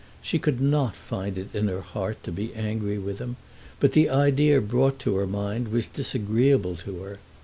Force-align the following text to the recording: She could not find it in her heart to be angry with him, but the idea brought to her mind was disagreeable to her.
She 0.19 0.39
could 0.39 0.59
not 0.59 0.95
find 0.95 1.37
it 1.37 1.53
in 1.53 1.67
her 1.67 1.81
heart 1.81 2.23
to 2.23 2.31
be 2.31 2.55
angry 2.55 2.97
with 2.97 3.19
him, 3.19 3.35
but 3.79 3.91
the 3.91 4.09
idea 4.09 4.59
brought 4.59 4.97
to 5.01 5.15
her 5.17 5.27
mind 5.27 5.67
was 5.67 5.85
disagreeable 5.85 6.75
to 6.77 7.03
her. 7.03 7.19